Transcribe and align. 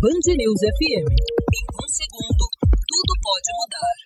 Band 0.00 0.10
News 0.28 0.60
FM. 0.60 1.10
Em 1.10 1.66
um 1.74 1.88
segundo, 1.88 2.44
tudo 2.86 3.12
pode 3.20 3.50
mudar. 3.58 3.96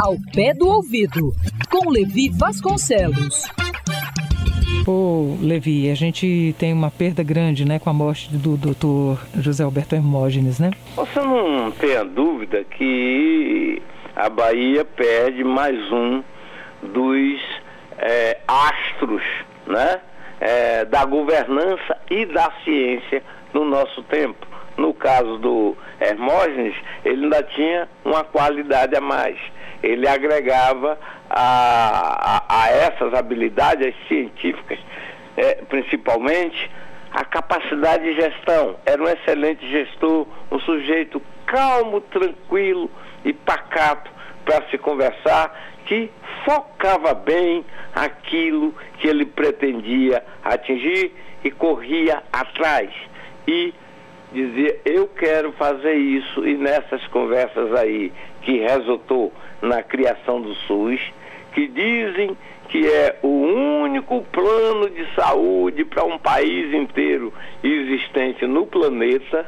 Ao 0.00 0.14
pé 0.32 0.54
do 0.54 0.68
ouvido, 0.68 1.32
com 1.68 1.90
Levi 1.90 2.30
Vasconcelos. 2.38 3.48
Ô, 4.86 5.36
Levi, 5.42 5.90
a 5.90 5.96
gente 5.96 6.54
tem 6.56 6.72
uma 6.72 6.88
perda 6.88 7.24
grande, 7.24 7.64
né, 7.64 7.80
com 7.80 7.90
a 7.90 7.92
morte 7.92 8.32
do 8.32 8.56
doutor 8.56 9.18
José 9.34 9.64
Alberto 9.64 9.96
Hermógenes, 9.96 10.60
né? 10.60 10.70
Você 10.94 11.18
não 11.18 11.72
tenha 11.72 12.04
dúvida 12.04 12.62
que 12.62 13.82
a 14.14 14.28
Bahia 14.28 14.84
perde 14.84 15.42
mais 15.42 15.76
um 15.90 16.22
dos 16.80 17.40
é, 17.98 18.38
astros, 18.46 19.22
né, 19.66 20.00
é, 20.42 20.84
da 20.84 21.04
governança 21.04 21.96
e 22.10 22.26
da 22.26 22.50
ciência 22.64 23.22
no 23.54 23.64
nosso 23.64 24.02
tempo. 24.02 24.44
No 24.76 24.92
caso 24.92 25.38
do 25.38 25.76
Hermógenes, 26.00 26.74
ele 27.04 27.24
ainda 27.24 27.42
tinha 27.44 27.88
uma 28.04 28.24
qualidade 28.24 28.96
a 28.96 29.00
mais. 29.00 29.38
Ele 29.82 30.08
agregava 30.08 30.98
a, 31.30 32.42
a, 32.48 32.64
a 32.64 32.70
essas 32.70 33.14
habilidades 33.14 33.94
científicas, 34.08 34.80
é, 35.36 35.54
principalmente, 35.68 36.70
a 37.12 37.24
capacidade 37.24 38.02
de 38.02 38.20
gestão. 38.20 38.76
Era 38.84 39.00
um 39.00 39.08
excelente 39.08 39.64
gestor, 39.70 40.26
um 40.50 40.58
sujeito 40.60 41.22
calmo, 41.46 42.00
tranquilo 42.00 42.90
e 43.24 43.32
pacato 43.32 44.10
para 44.44 44.68
se 44.70 44.78
conversar, 44.78 45.54
que 45.86 46.10
focava 46.44 47.14
bem 47.14 47.64
aquilo 47.94 48.74
que 48.98 49.08
ele 49.08 49.24
pretendia 49.24 50.24
atingir 50.44 51.12
e 51.44 51.50
corria 51.50 52.22
atrás. 52.32 52.90
E 53.46 53.74
dizia, 54.32 54.80
eu 54.84 55.06
quero 55.08 55.52
fazer 55.52 55.94
isso, 55.94 56.46
e 56.46 56.56
nessas 56.56 57.06
conversas 57.08 57.74
aí, 57.74 58.12
que 58.42 58.58
resultou 58.58 59.32
na 59.60 59.82
criação 59.82 60.40
do 60.40 60.54
SUS, 60.54 61.00
que 61.52 61.68
dizem 61.68 62.36
que 62.68 62.86
é 62.86 63.18
o 63.22 63.28
único 63.28 64.22
plano 64.32 64.88
de 64.88 65.06
saúde 65.14 65.84
para 65.84 66.04
um 66.04 66.18
país 66.18 66.72
inteiro 66.72 67.32
existente 67.62 68.46
no 68.46 68.66
planeta. 68.66 69.46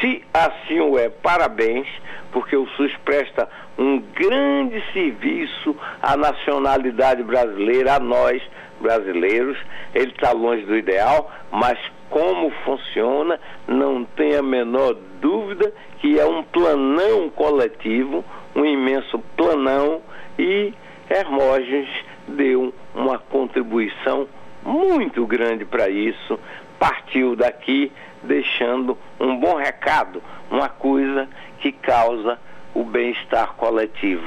Se 0.00 0.22
assim 0.32 0.80
o 0.80 0.98
é, 0.98 1.08
parabéns, 1.08 1.88
porque 2.32 2.56
o 2.56 2.66
SUS 2.70 2.92
presta 3.04 3.48
um 3.76 4.00
grande 4.00 4.82
serviço 4.92 5.76
à 6.02 6.16
nacionalidade 6.16 7.22
brasileira, 7.22 7.94
a 7.94 8.00
nós 8.00 8.42
brasileiros. 8.80 9.58
Ele 9.94 10.12
está 10.12 10.32
longe 10.32 10.64
do 10.64 10.76
ideal, 10.76 11.30
mas 11.50 11.78
como 12.10 12.50
funciona, 12.64 13.38
não 13.66 14.04
tem 14.04 14.36
a 14.36 14.42
menor 14.42 14.94
dúvida 15.20 15.72
que 16.00 16.18
é 16.18 16.24
um 16.24 16.42
planão 16.42 17.28
coletivo, 17.30 18.24
um 18.54 18.64
imenso 18.64 19.18
planão, 19.36 20.00
e 20.38 20.72
Hermógenes 21.10 21.88
deu 22.28 22.72
uma 22.94 23.18
contribuição 23.18 24.28
muito 24.64 25.26
grande 25.26 25.64
para 25.64 25.88
isso, 25.88 26.38
partiu 26.78 27.34
daqui 27.36 27.92
deixando 28.22 28.96
um 29.20 29.38
bom 29.38 29.56
recado, 29.56 30.22
uma 30.50 30.68
coisa 30.68 31.28
que 31.60 31.72
causa 31.72 32.38
o 32.74 32.84
bem-estar 32.84 33.54
coletivo. 33.54 34.26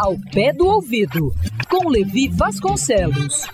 Ao 0.00 0.14
pé 0.32 0.52
do 0.52 0.66
ouvido, 0.66 1.30
com 1.70 1.88
Levi 1.88 2.28
Vasconcelos. 2.36 3.46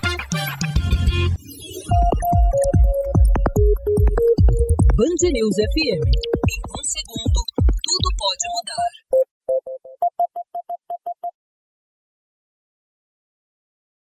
Band 4.96 5.30
News 5.32 5.56
FM. 5.56 6.02
Em 6.50 6.60
um 6.68 6.84
segundo, 6.84 7.40
tudo 7.82 8.08
pode 8.18 8.46
mudar. 8.52 8.99